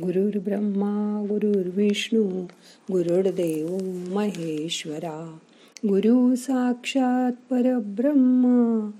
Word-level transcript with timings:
गुरुर् 0.00 0.38
ब्रह्मा 0.38 1.26
गुरुर्विष्णू 1.28 2.46
गुरुर्देव 2.92 3.78
महेश्वरा. 4.14 5.38
गुरु 5.86 6.34
साक्षात 6.34 7.32
परब्रह्म 7.50 8.90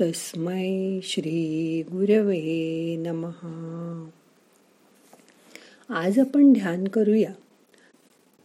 तस्मै 0.00 1.00
श्री 1.02 1.82
गुरवे 1.82 2.96
नमहा 2.96 4.08
आज 5.88 6.18
आपण 6.18 6.52
ध्यान 6.52 6.88
करूया. 6.88 7.32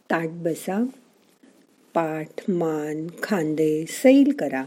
ताट 0.10 0.30
बसा 0.30 0.86
पाठ 1.94 2.50
मान 2.50 3.08
खांदे 3.24 3.86
सैल 3.88 4.32
करा. 4.40 4.66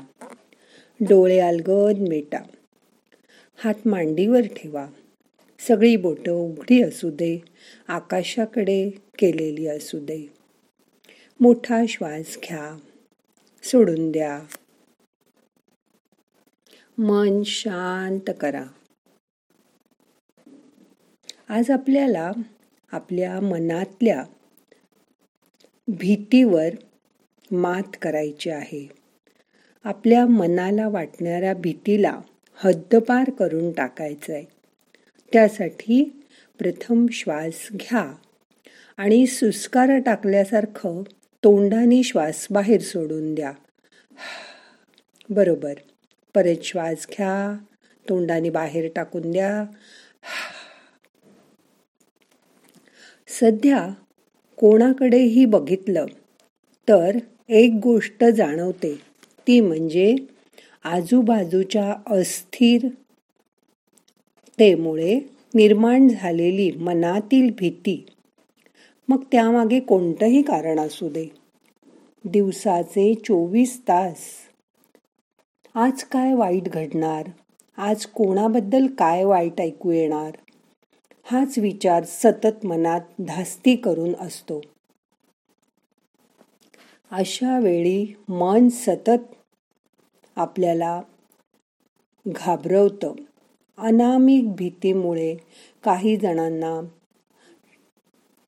डोळे 1.01 1.39
अलगद 1.39 1.99
मिटा. 2.09 2.43
हात 3.57 3.87
मांडीवर 3.87 4.41
ठेवा. 4.41 4.87
सगळी 5.69 5.97
बोटं 5.97 6.33
उघडी 6.33 6.83
असू 6.83 7.11
दे 7.11 7.43
आकाशाकडे 7.89 8.91
केलेली 9.19 9.66
असू 9.66 9.98
दे. 9.98 10.33
मोठा 11.41 11.83
श्वास 11.89 12.39
घ्या 12.45 12.79
सोडून 13.62 14.11
द्या. 14.11 14.43
मन 16.98 17.43
शांत 17.43 18.30
करा. 18.41 18.65
आज 21.48 21.70
आपल्याला 21.70 22.33
आपल्या 22.92 23.41
मनातल्या 23.41 24.25
भीतीवर 25.89 26.69
मात 27.51 27.97
करायची 28.03 28.51
आहे. 28.51 28.89
आपल्या 29.84 30.27
मनाला 30.27 30.89
वाटणाऱ्या 30.89 31.55
भीतीला 31.55 32.20
हद्दपार 32.55 33.31
करून 33.31 33.73
टाकायचं 33.73 34.33
आहे 34.33 34.52
त्यासाठी 35.32 36.27
प्रथम 36.59 37.06
श्वास 37.12 37.68
घ्या 37.72 38.14
आणि 38.96 39.27
सुस्कार 39.27 39.98
टाकल्यासारखं 40.00 41.02
तोंडाने 41.44 42.02
श्वास 42.02 42.47
बाहेर 42.50 42.80
सोडून 42.80 43.34
द्या. 43.34 43.52
बरोबर. 45.30 45.74
परत 46.34 46.64
श्वास 46.64 47.06
घ्या. 47.11 47.64
तोंडाने 48.08 48.50
बाहेर 48.50 48.89
टाकून 48.97 49.30
द्या. 49.30 49.64
सध्या 53.28 53.89
कोणाकडेही 54.56 55.44
बघितलं 55.44 56.06
तर 56.89 57.19
एक 57.48 57.80
गोष्ट 57.83 58.24
जाणवते. 58.24 58.94
ती 59.46 59.61
म्हणजे 59.61 60.17
आजूबाजूच्या 60.84 61.94
अस्थिर 62.06 62.89
तेमुळे 64.62 65.20
निर्माण 65.55 66.08
झालेली 66.08 66.70
मनातील 66.70 67.50
भीती. 67.58 68.06
मग 69.08 69.24
त्यामागे 69.32 69.80
कोणतंही 69.80 70.42
कारण 70.42 70.78
असू 70.78 71.08
दे. 71.08 71.27
दिवसाचे 72.24 73.14
चोवीस 73.14 73.80
तास. 73.80 74.16
आज 75.74 76.05
काय 76.05 76.34
वाईट 76.34 76.62
घडणार? 76.62 77.27
आज 77.77 78.06
कोणाबद्दल 78.06 78.86
काय 78.86 79.24
वाईट 79.24 79.60
ऐकू 79.60 79.90
येणार? 79.90 80.30
हाच 81.22 81.58
विचार 81.58 82.05
सतत 82.05 82.66
मनात 82.66 83.00
धास्ती 83.18 83.77
करून 83.77 84.12
असतो. 84.20 84.60
अशा 87.10 87.58
वेळी 87.58 88.16
मन 88.28 88.68
सतत 88.68 89.34
आपल्याला 90.36 91.02
घाबरवतं. 92.28 93.12
अनामिक 93.78 94.55
भीतीमुळे 94.55 95.37
काही 95.84 96.17
जणांना 96.17 96.81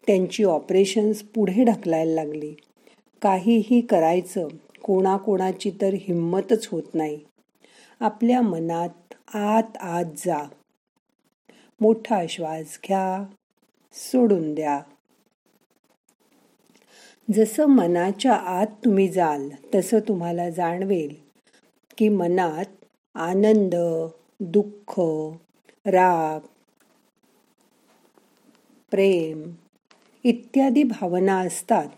त्यांची 0.07 0.45
ऑपरेशन्स 0.45 1.23
पुढे 1.23 1.65
ढकलायला 1.65 2.13
लागली. 2.13 2.55
काहीही 3.23 3.81
करायचं 3.81 4.49
कोणाकोणाची 4.83 5.71
तर 5.81 5.95
हिंमतच 5.95 6.67
होत 6.67 6.83
नाही. 6.95 7.19
आपल्या 8.01 8.41
मनात 8.41 9.15
आत 9.35 9.77
आत 9.77 10.05
जा. 10.17 10.43
मोठा 11.81 12.27
श्वास 12.29 12.79
घ्या. 12.89 13.25
सोडून 13.95 14.55
द्या. 14.55 14.81
जसं 17.35 17.67
मनाच्या 17.67 18.33
आत 18.33 18.67
तुम्ही 18.67 19.09
जाल 19.09 19.49
तसं 19.75 19.99
तुम्हाला 20.01 20.51
जाणवेल 20.51 21.15
की 21.99 22.09
मनात 22.09 22.85
आनंद 23.15 23.75
दुःख 24.41 25.01
राग 25.87 26.47
प्रेम 28.91 29.53
इत्यादी 30.25 30.83
भावना 30.83 31.39
असतात. 31.39 31.89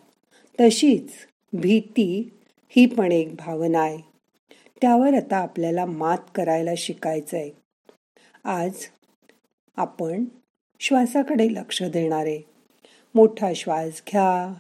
तशीच 0.61 1.13
भीती 1.53 2.39
ही 2.69 2.87
पण 2.87 3.13
एक 3.13 3.35
भावना 3.35 3.81
आहे. 3.81 3.99
त्यावर 4.81 5.15
आता 5.15 5.37
आपल्याला 5.37 5.85
मात 5.85 6.19
करायला 6.35 6.71
शिकायचं 6.77 7.37
आहे 7.37 7.51
आज 8.45 8.75
आपण 9.77 10.25
श्वासाकडे 10.81 11.49
लक्ष 11.53 11.83
देणार 11.83 12.27
आहे. 12.27 12.43
मोठा 13.15 13.53
श्वास 13.53 14.03
घ्या 14.09 14.55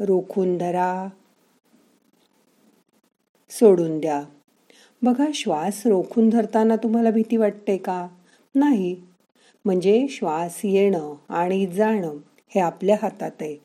रोखून 0.00 0.58
धरा 0.58 1.08
सोडून 3.50 4.00
द्या. 4.00 4.24
बघा 5.02 5.26
श्वास 5.34 5.86
रोखून 5.86 6.30
धरताना 6.30 6.76
तुम्हाला 6.76 7.10
भीती 7.10 7.36
वाटते 7.36 7.76
का? 7.76 8.08
नाही. 8.54 9.02
म्हणजे 9.64 10.06
श्वास 10.10 10.60
येणं 10.64 11.14
आणि 11.28 11.66
जाणं 11.66 12.16
हे 12.48 12.60
आपल्या 12.60 12.96
हातात 13.02 13.30
आहे. 13.40 13.56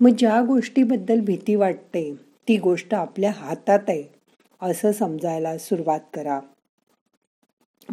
मग 0.00 0.10
ज्या 0.10 0.42
गोष्टीबद्दल 0.42 1.20
भीती 1.20 1.54
वाटते 1.54 2.14
ती 2.48 2.56
गोष्ट 2.56 2.94
आपल्या 2.94 3.30
हातात 3.30 3.78
आहे. 3.88 4.04
असं 4.62 4.92
समजायला 4.92 5.58
सुरुवात 5.58 6.00
करा. 6.14 6.40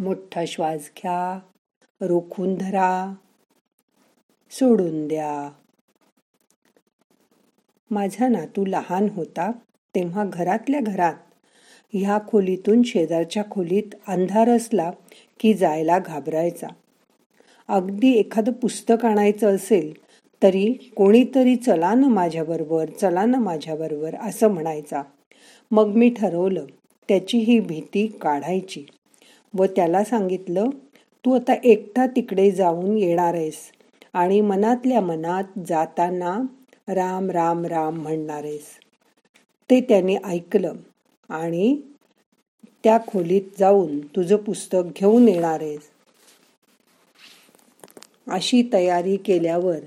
मोठा 0.00 0.44
श्वास 0.46 0.80
घ्या. 0.80 1.40
रोखून 2.00 2.54
धरा. 2.54 3.14
सोडून 4.50 5.08
द्या. 5.08 5.50
माझा 7.90 8.28
नातू 8.28 8.64
लहान 8.66 9.08
होता 9.14 9.50
तेव्हा 9.94 10.24
घरातल्या 10.32 10.80
घरात 10.80 11.14
ह्या 11.92 12.18
खोलीतून 12.28 12.82
शेजारच्या 12.82 13.42
खोलीत 13.50 13.94
अंधार 14.08 14.48
असला 14.48 14.90
की 15.40 15.54
जायला 15.54 15.98
घाबरायचा. 15.98 16.66
अगदी 17.68 18.12
एखादं 18.12 18.52
पुस्तक 18.52 19.04
आणायचं 19.04 19.54
असेल 19.54 19.92
तरी 20.42 20.72
कोणीतरी 20.96 21.56
चला 21.56 21.94
ना 21.94 22.08
माझ्याबरोबर 22.08 22.90
चला 22.90 23.24
ना 23.26 23.38
माझ्याबरोबर 23.38 24.14
असं 24.14 24.48
म्हणायचा. 24.48 25.02
मग 25.70 25.86
मी 25.86 26.08
ठरवलं 26.10 26.66
त्याची 27.08 27.38
ही 27.38 27.60
भीती 27.60 28.06
काढायची 28.06 28.84
व 29.54 29.64
त्याला 29.66 30.04
सांगितलं 30.04 30.70
तू 31.24 31.34
आता 31.34 31.54
एकटा 31.64 32.06
तिकडे 32.06 32.50
जाऊन 32.50 32.96
येणार 32.98 33.34
आहेस 33.34 33.58
आणि 34.12 34.40
मनातल्या 34.40 35.00
मनात 35.00 35.58
जाताना 35.66 36.38
राम 36.88 37.30
राम 37.30 37.64
राम 37.66 38.00
म्हणणार 38.02 38.44
आहेस. 38.44 38.66
ते 39.70 39.80
त्याने 39.80 40.16
ऐकलं. 40.24 40.72
आणि 41.30 41.76
त्या 42.84 42.98
खोलीत 43.06 43.42
जाऊन 43.58 43.98
तुझं 43.98 44.36
पुस्तक 44.36 44.82
घेऊन 45.00 45.28
येणार 45.28 45.60
आहेस. 45.60 45.88
अशी 48.30 48.62
तयारी 48.72 49.16
केल्यावर 49.16 49.78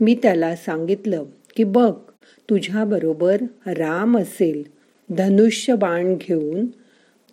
मी 0.00 0.14
त्याला 0.14 0.56
सांगितलं 0.56 1.24
की 1.56 1.64
बघ 1.64 1.92
तुझ्याबरोबर 2.48 3.36
राम 3.66 4.18
असेल 4.18 4.62
धनुष्य 5.10 5.74
बाण 5.74 6.14
घेऊन 6.14 6.66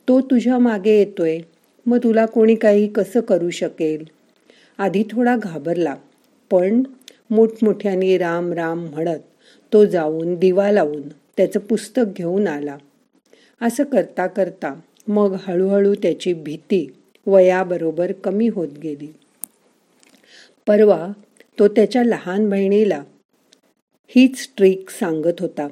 तो 0.08 0.22
तुझ्या 0.22 0.58
मागे 0.58 0.98
येतोय. 0.98 1.40
मग 1.86 1.98
तुला 1.98 2.26
कोणी 2.26 2.56
काही 2.56 2.88
कसं 2.88 3.20
करू 3.20 3.50
शकेल? 3.50 4.04
आधी 4.78 5.04
थोडा 5.04 5.36
घाबरला 5.38 5.96
पण 6.52 6.84
मोठमोठ्याने 7.30 8.18
राम 8.18 8.54
राम 8.54 8.86
म्हणत 8.86 9.20
तो 9.74 9.86
जाऊन 9.86 10.36
दिवा 10.36 10.72
लावून 10.72 11.02
त्याचं 11.38 11.60
पुस्तक 11.60 12.04
घेऊन 12.18 12.48
आला. 12.48 12.78
असं 13.62 13.84
करता 13.84 14.28
करता 14.28 14.80
मग 15.08 15.36
हळूहळू 15.40 15.96
त्याची 15.96 16.34
भीती 16.34 16.88
वयाबरोबर 17.28 18.12
कमी 18.12 18.48
होत 18.48 18.68
गेली. 18.84 19.14
परवा 20.68 21.08
तो 21.60 21.68
त्याच्या 21.68 22.04
लहान 22.04 22.50
बहिणीला 22.50 23.04
हीच 24.08 24.50
ट्रिक 24.58 24.90
सांगत 24.90 25.40
होता 25.40 25.68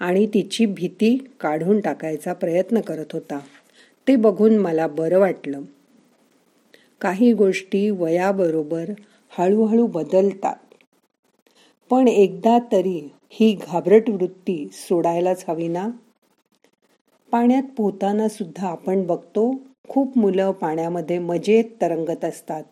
आणि 0.00 0.26
तिची 0.26 0.66
भीती 0.66 1.16
काढून 1.40 1.80
टाकायचा 1.80 2.32
प्रयत्न 2.32 2.80
करत 2.80 3.06
होता. 3.12 3.38
ते 4.08 4.16
बघून 4.16 4.58
मला 4.58 4.86
बरं 4.86 5.18
वाटलं. 5.18 5.60
काही 7.00 7.32
गोष्टी 7.32 7.90
वयाबरोबर 7.90 8.84
हळूहळू 9.28 9.86
बदलतात. 9.86 10.56
पण 11.90 12.08
एकदा 12.08 12.58
तरी 12.58 13.08
ही 13.30 13.52
घाबरट 13.52 14.10
वृत्ती 14.10 14.68
सोडायलाच 14.72 15.44
हवी 15.48 15.68
ना? 15.68 15.88
पाण्यात 17.32 17.62
पोहताना 17.76 18.28
सुद्धा 18.28 18.68
आपण 18.68 19.06
बघतो 19.06 19.54
खूप 19.88 20.18
मुलं 20.18 20.50
पाण्यामध्ये 20.50 21.18
मजेत 21.18 21.64
तरंगत 21.80 22.24
असतात. 22.24 22.62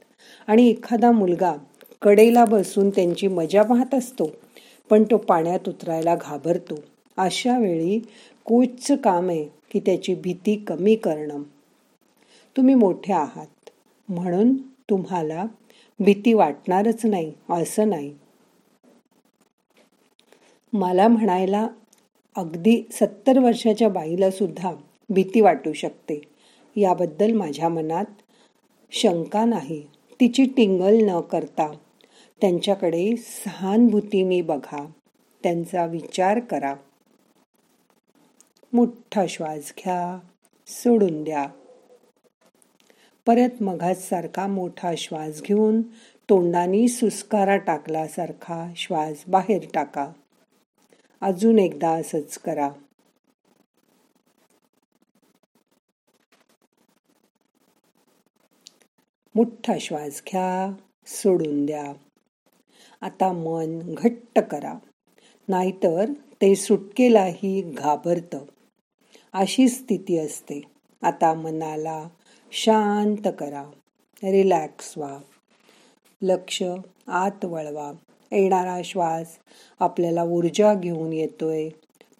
आणि 0.46 0.68
एखादा 0.68 1.12
मुलगा 1.12 1.54
कडेला 2.02 2.44
बसून 2.44 2.90
त्यांची 2.90 3.28
मजा 3.28 3.62
पाहत 3.62 3.94
असतो 3.94 4.30
पण 4.90 5.02
तो 5.02 5.16
पाण्यात 5.16 5.68
उतरायला 5.68 6.16
घाबरतो. 6.16 6.74
अशा 7.16 7.58
वेळी 7.58 7.98
कोचचं 8.44 8.96
काम 8.96 9.28
आहे 9.28 9.44
की 9.44 9.80
त्याची 9.80 10.14
भीती 10.14 10.56
कमी 10.56 10.94
करणं. 10.94 11.42
तुम्ही 12.56 12.74
मोठे 12.74 13.12
आहात. 13.12 13.70
म्हणून 14.08 14.56
तुम्हाला 14.90 15.44
भीती 16.00 16.32
वाटणारच 16.32 17.06
नाही 17.06 17.32
असं 17.50 17.88
नाही. 17.88 18.14
मला 20.76 21.08
म्हणायला 21.08 21.68
अगदी 22.36 22.88
सत्तर 22.92 23.38
वर्षाच्या 23.38 23.88
बाईला 23.88 24.30
सुद्धा 24.30 24.72
भीती 25.08 25.40
वाटू 25.40 25.72
शकते. 25.72 26.20
याबद्दल 26.76 27.32
माझ्या 27.32 27.68
मनात 27.68 28.04
शंका 28.92 29.44
नाही. 29.44 29.86
तिची 30.20 30.44
टिंगल 30.44 30.98
न 31.02 31.20
करता 31.20 31.72
त्यांच्याकडे 32.40 33.16
सहानुभूतीने 33.16 34.42
बघा. 34.42 34.86
त्यांचा 35.42 35.86
विचार 35.86 36.38
करा. 36.38 36.74
मोठा 38.72 39.26
श्वास 39.28 39.72
घ्या. 39.78 40.18
सोडून 40.66 41.24
द्या. 41.24 41.46
परत 43.26 43.62
मघाचसारखा 43.62 44.46
मोठा 44.46 44.92
श्वास 44.96 45.42
घेऊन 45.42 45.82
तोंडाने 46.30 46.88
सुस्कारा 46.88 47.56
टाकल्यासारखा 47.56 48.72
श्वास 48.76 49.24
बाहेर 49.28 49.66
टाका. 49.74 50.12
अजून 51.20 51.58
एकदा 51.58 51.90
असंच 51.90 52.38
करा. 52.38 52.70
मोठा 59.34 59.78
श्वास 59.80 60.22
घ्या 60.28 60.72
सोडून 61.06 61.66
द्या. 61.66 61.92
आता 63.00 63.32
मन 63.32 63.94
घट्ट 63.94 64.38
करा. 64.38 64.74
नाहीतर 65.48 66.04
ते 66.10 66.56
सुटकेलाही 66.56 67.72
घाबरतं. 67.72 68.38
अशी 69.32 69.68
स्थिती 69.68 70.18
असते. 70.18 70.60
आता 71.02 71.34
मनाला 71.34 72.08
शांत 72.52 73.28
करा. 73.38 73.62
रिलॅक्स 74.22 74.98
व्हा. 74.98 75.18
लक्ष 76.22 76.62
आत 77.06 77.44
वळवा. 77.44 77.92
येणारा 78.32 78.80
श्वास 78.84 79.38
आपल्याला 79.80 80.22
ऊर्जा 80.22 80.74
घेऊन 80.74 81.12
येतोय. 81.12 81.68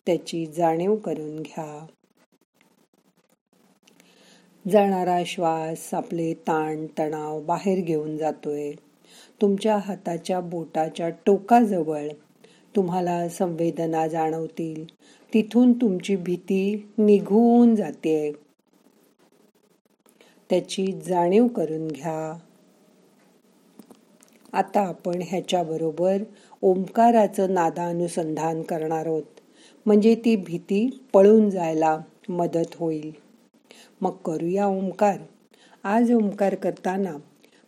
त्याची 0.07 0.47
जाणीव 0.47 0.97
करून 0.97 1.43
घ्या. 1.43 1.87
जाणारा 4.71 5.23
श्वास 5.27 5.95
आपले 5.95 6.35
ताण 6.35 6.87
तणाव 6.99 7.41
बाहेर 7.41 7.85
घेऊन 7.85 8.17
जातोय. 8.17 8.73
तुमच्या 9.43 9.77
हाताच्या 9.77 10.41
बोटाच्या 10.41 11.09
टोकाजवळ 11.09 12.09
तुम्हाला 12.77 13.29
संवेदना 13.29 14.09
जाणवतील. 14.09 14.85
तिथून 15.35 15.73
तुमची 15.73 16.17
भीती 16.17 16.89
निघून 16.99 17.75
जाते. 17.75 18.33
त्याची 20.51 20.87
जाणीव 20.87 21.47
करून 21.47 21.89
घ्या. 21.89 22.39
आता 24.57 24.81
आपण 24.81 25.23
ह्याच्याबरोबर 25.23 26.23
ओंकाराचं 26.63 27.55
नादानुसंधान 27.55 28.63
करणार 28.63 29.07
आहोत. 29.07 29.23
म्हणजे 29.87 30.15
ती 30.15 30.37
भीती 30.37 30.89
पळून 31.13 31.51
जायला 31.51 31.99
मदत 32.29 32.77
होईल. 32.77 33.11
मग 34.01 34.11
करूया 34.25 34.67
ओंकार. 34.67 35.17
आज 35.85 36.13
ओंकार 36.13 36.55
करताना 36.55 37.17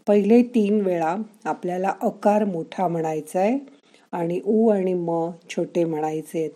पहिले 0.07 0.43
तीन 0.43 0.81
वेळा 0.81 1.15
आपल्याला 1.45 1.93
अकार 2.03 2.45
मोठा 2.45 2.89
म्हणायचा 2.89 3.41
आहे 3.41 3.59
आणि 4.13 4.41
ऊ 4.45 4.69
आणि 4.69 4.95
म 4.95 5.31
छोटे 5.51 5.85
म्हणायचे 5.85 6.39
आहेत 6.39 6.51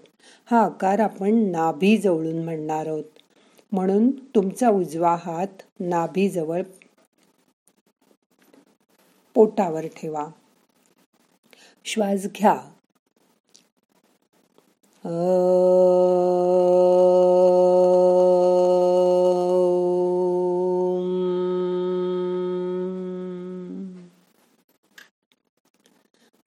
हा 0.49 0.65
अकार 0.65 0.99
आपण 0.99 1.35
नाभी 1.51 1.97
जवळून 1.97 2.45
म्हणणार 2.45 2.87
आहोत. 2.87 3.05
म्हणून 3.73 4.11
तुमचा 4.35 4.71
उजवा 4.71 5.17
हात 5.21 5.63
नाभीजवळ 5.81 6.63
पोटावर 9.35 9.87
ठेवा. 9.87 10.27
श्वास 11.85 12.27
घ्या. 12.27 12.57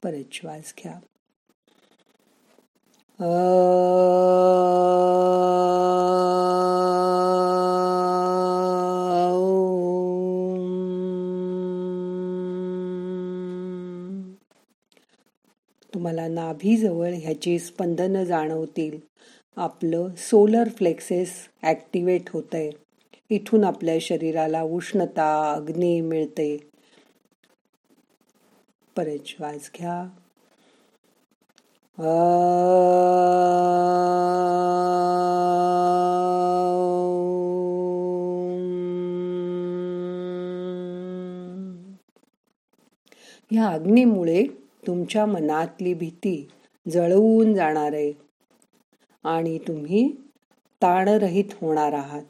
परत 0.04 0.34
श्वास 0.34 0.74
घ्या. 0.84 1.00
तुम्हाला 15.96 16.28
नाभीजवळ 16.28 17.14
ह्याची 17.14 17.60
स्पंदनं 17.60 18.24
जाणवतील. 18.24 19.00
आपलं 19.56 20.08
सोलर 20.18 20.70
फ्लेक्सेस 20.70 21.34
ॲक्टिवेट 21.64 22.22
होत 22.30 22.44
आहे 22.54 22.72
इथून 23.30 23.64
आपल्या 23.64 23.98
शरीराला 24.02 24.62
उष्णता 24.62 25.54
अग्नी 25.54 26.02
मिळते. 26.02 26.58
परत 28.98 29.18
श्वास 29.26 29.72
घ्या. 29.78 30.10
ह्या 43.52 43.68
अग्नीमुळे 43.68 44.65
तुमच्या 44.88 45.26
मनातली 45.26 45.94
भीती 45.94 46.48
जळवून 46.92 47.54
जाणार 47.54 47.94
आहे. 47.94 48.14
आणि 49.24 49.58
तुम्ही 49.58 50.12
ताणरहित 50.82 51.46
होणार 51.62 51.94
आहात. 51.94 52.24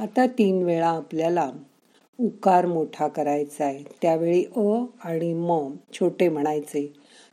आता 0.00 0.26
तीन 0.26 0.62
वेळा 0.62 0.88
आपल्याला 0.88 1.50
उकार 2.18 2.66
मोठा 2.66 3.08
करायचा 3.08 3.64
आहे. 3.64 3.84
त्यावेळी 4.02 4.44
अ 4.56 4.84
आणि 5.04 5.34
म 5.34 5.76
छोटे 5.92 6.28
म्हणायचे. 6.28 6.92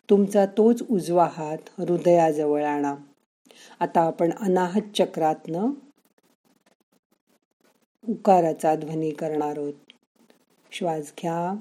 तुमचा 0.09 0.45
तोच 0.45 0.83
उजवा 0.89 1.29
हात 1.33 1.57
हृदयाजवळ 1.77 2.63
आणा. 2.63 2.95
आता 3.79 4.01
आपण 4.01 4.31
अनाहत 4.39 4.81
चक्रातनं 4.97 5.69
उकाराचा 8.09 8.75
ध्वनी 8.75 9.11
करणार 9.11 9.57
आहोत. 9.57 9.73
श्वास 10.71 11.13
घ्या. 11.21 11.55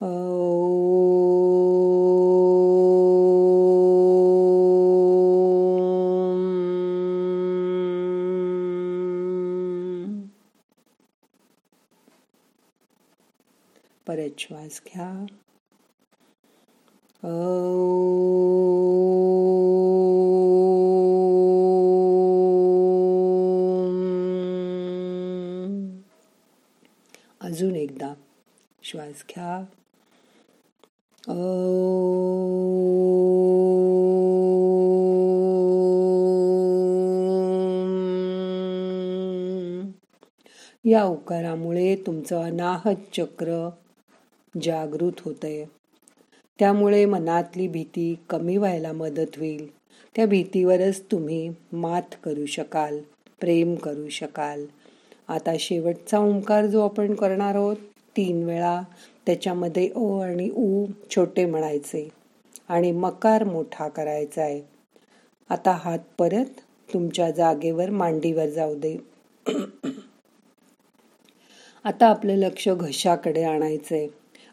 परत 0.00 0.10
श्वास 14.38 14.80
घ्या. 14.86 15.26
अजून 27.40 27.76
एकदा 27.76 28.14
श्वास 28.82 29.24
घ्या. 29.28 29.64
या 31.28 31.34
उकारामुळे 41.04 41.96
तुमचं 41.96 42.42
अनाहत 42.42 43.16
चक्र 43.16 43.70
जागृत 44.62 45.12
होतंय. 45.24 45.64
त्यामुळे 46.58 47.04
मनातली 47.04 47.68
भीती 47.68 48.18
कमी 48.30 48.56
व्हायला 48.56 48.92
मदत 48.92 49.36
होईल. 49.36 49.70
त्या 50.16 50.26
भीतीवरच 50.26 51.02
तुम्ही 51.02 51.50
मात 51.72 52.14
करू 52.24 52.46
शकाल 52.46 52.98
प्रेम 53.40 53.74
करू 53.74 54.08
शकाल. 54.08 54.66
आता 55.28 55.52
शेवटचा 55.58 56.18
ओंकार 56.18 56.66
जो 56.66 56.84
आपण 56.84 57.14
करणार 57.14 57.54
आहोत 57.54 57.76
तीन 58.16 58.44
वेळा 58.44 58.82
त्याच्यामध्ये 59.28 59.90
ओ 59.96 60.18
आणि 60.18 60.50
ऊ 60.52 60.86
छोटे 61.10 61.46
म्हणायचे 61.46 62.08
आणि 62.68 62.92
मकार 62.92 63.44
मोठा 63.44 63.88
करायचा 63.88 64.42
आहे. 64.42 64.62
आता 65.50 65.70
हात 65.70 65.98
परत 66.18 66.60
तुमच्या 66.92 67.30
जागेवर 67.30 67.90
मांडीवर 67.90 68.46
जाऊ 68.46 68.74
दे. 68.74 68.96
आता 71.84 72.06
आपलं 72.06 72.34
लक्ष 72.36 72.68
घशाकडे 72.68 73.42
आणायचंय. 73.42 74.06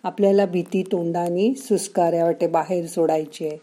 आपल्याला 0.03 0.46
भीती 0.46 0.84
तोंडाने 0.84 1.55
सुस्काऱ्या 1.55 2.25
वाटे 2.25 2.48
बाहेर 2.48 2.86
सोडायची 2.86 3.48
आहे. 3.48 3.58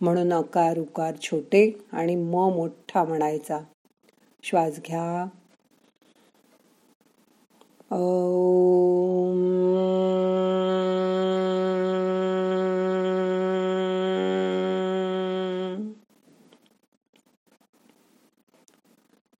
म्हणून 0.00 0.32
अकार 0.32 0.78
उकार 0.78 1.14
छोटे 1.22 1.78
आणि 1.92 2.14
म 2.14 2.30
मोठा 2.30 3.04
म्हणायचा. 3.04 3.58
श्वास 4.42 4.80
घ्या. 4.86 5.26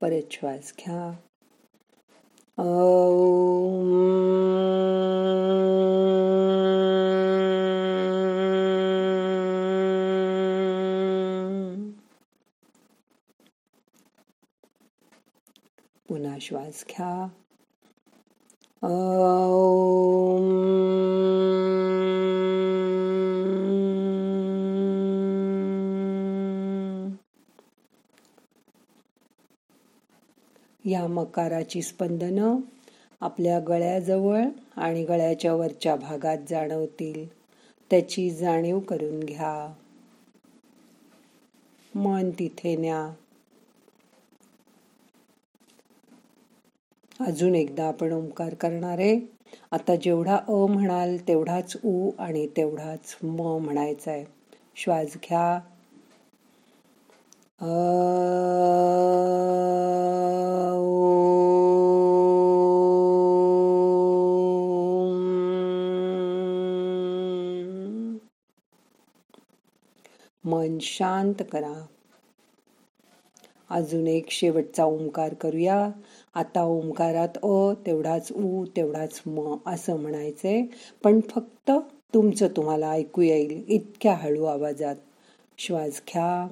परत 0.08 0.32
श्वास 0.32 0.72
घ्या 0.78 1.10
पुन्हा 16.08 16.38
श्वास 16.40 16.84
घ्या 16.90 17.12
या 30.88 31.06
मकाराची 31.08 31.82
स्पंदनं 31.82 32.60
आपल्या 33.20 33.58
गळ्याजवळ 33.60 34.44
आणि 34.78 35.04
गळ्याच्या 35.04 35.54
वरच्या 35.54 35.96
भागात 35.98 36.48
जाणवतील. 36.48 37.26
त्याची 37.90 38.28
जाणीव 38.30 38.78
करून 38.80 39.20
घ्या. 39.20 39.52
मन 41.92 42.30
तिथे 42.38 42.76
न्या. 42.76 43.00
अजून 47.20 47.54
एकदा 47.54 47.86
आपण 47.88 48.12
ओंकार 48.12 48.54
करणार 48.54 48.98
आहे. 48.98 49.18
आता 49.72 49.94
जेवढा 49.96 50.36
अ 50.38 50.54
म्हणाल 50.68 51.16
तेवढाच 51.28 51.76
उ 51.84 52.10
आणि 52.18 52.46
तेवढाच 52.56 53.16
म 53.24 53.56
म्हणायचा 53.58 54.10
आहे. 54.10 54.24
श्वास 54.76 55.16
घ्या. 55.18 55.44
अ 57.60 57.66
मन 70.50 70.78
शांत 70.80 71.42
करा. 71.52 71.74
अजून 73.70 74.06
एक 74.06 74.30
शेवटचा 74.30 74.84
ओंकार 74.84 75.34
करूया. 75.34 75.90
आता 76.34 76.62
ओंकारात 76.62 77.36
अ 77.42 77.72
तेवढाच 77.86 78.32
उ 78.32 78.64
तेवढाच 78.76 79.20
म 79.26 79.56
असं 79.66 80.00
म्हणायचंय. 80.00 80.62
पण 81.04 81.20
फक्त 81.30 81.70
तुमचं 82.14 82.48
तुम्हाला 82.56 82.90
ऐकू 82.90 83.22
येईल 83.22 83.64
इतक्या 83.68 84.14
हळू 84.14 84.44
आवाजात. 84.44 84.96
श्वास 85.58 86.02
घ्या. 86.08 86.48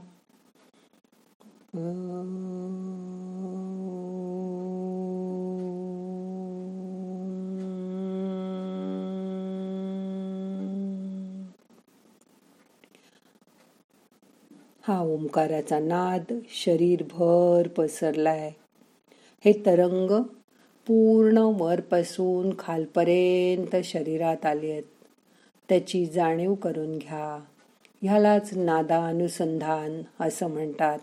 हा 14.88 15.00
ओंकाराचा 15.00 15.78
नाद 15.78 16.40
शरीरभर 16.48 17.68
पसरलाय. 17.68 18.52
हे 19.44 19.52
तरंग 19.66 20.22
पूर्ण 20.86 21.38
वरपासून 21.38 22.54
खालपर्यंत 22.58 23.76
शरीरात 23.84 24.46
आले 24.46 24.70
आहेत. 24.70 24.82
त्याची 25.68 26.06
जाणीव 26.06 26.54
करून 26.54 26.98
घ्या. 26.98 27.44
ह्यालाच 28.02 28.54
नादानुसंधान 28.54 30.02
असं 30.20 30.46
म्हणतात. 30.46 30.98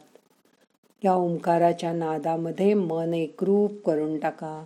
या 1.03 1.13
ओंकाराच्या 1.13 1.93
नादामध्ये 1.93 2.73
मन 2.73 3.13
एकरूप 3.13 3.85
करून 3.85 4.19
टाका. 4.19 4.65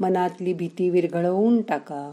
मनातली 0.00 0.52
भीती 0.52 0.90
विरघळवून 0.90 1.62
टाका. 1.62 2.12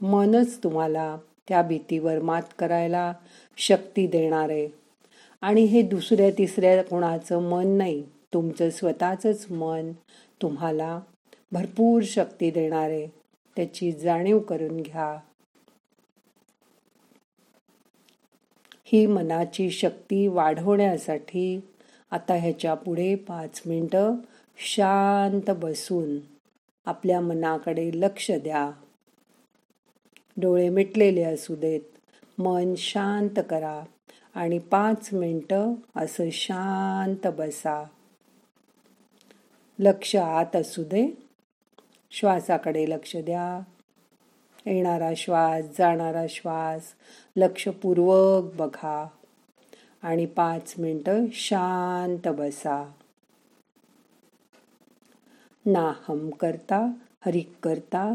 मनच 0.00 0.62
तुम्हाला 0.62 1.16
त्या 1.50 1.62
भीतीवर 1.62 2.22
मात 2.22 2.42
करायला 2.58 3.12
शक्ती 3.56 4.06
देणार. 4.06 4.50
आहे 4.50 4.68
आणि 5.40 5.62
हे 5.64 5.82
दुसऱ्या 5.82 6.30
तिसऱ्या 6.30 6.82
कोणाचं 6.84 7.42
मन 7.42 7.66
नाही 7.66 8.02
तुमचं 8.32 8.70
स्वतःचंच 8.70 9.46
मन 9.50 9.92
तुम्हाला 10.42 11.00
भरपूर 11.52 12.02
शक्ती 12.06 12.50
देणार. 12.50 12.90
आहे 12.90 13.06
त्याची 13.56 13.92
जाणीव 13.92 14.38
करून 14.38 14.80
घ्या. 14.80 15.18
ही 18.84 19.06
मनाची 19.06 19.70
शक्ती 19.70 20.26
वाढवण्यासाठी 20.26 21.60
आता 22.10 22.34
ह्याच्या 22.34 22.74
पुढे 22.74 23.14
पाच 23.14 23.62
मिनटं 23.66 24.14
शांत 24.58 25.50
बसून 25.50 26.18
आपल्या 26.84 27.20
मनाकडे 27.20 27.90
लक्ष 27.94 28.30
द्या. 28.30 28.70
डोळे 30.36 30.68
मिटलेले 30.68 31.22
असू 31.22 31.56
देत. 31.56 31.80
मन 32.38 32.74
शांत 32.76 33.40
करा 33.50 33.84
आणि 34.34 34.58
पाच 34.58 35.08
मिनटं 35.12 35.72
असं 35.96 36.30
शांत 36.30 37.26
बसा. 37.26 37.84
लक्ष 39.78 40.16
आत 40.16 40.56
असू 40.56 40.84
दे. 40.84 41.08
श्वासाकडे 42.10 42.90
लक्ष 42.90 43.16
द्या. 43.16 43.60
येणारा 44.66 45.10
श्वास 45.16 45.64
जाणारा 45.78 46.26
श्वास 46.28 46.92
लक्षपूर्वक 47.36 48.54
बघा. 48.54 49.06
आणि 50.02 50.26
पाच 50.26 50.74
मिनटं 50.78 51.24
शांत 51.32 52.28
बसा. 52.28 52.92
नाहम 55.66 56.30
करता 56.30 56.90
हरिक 57.26 57.52
करता 57.62 58.14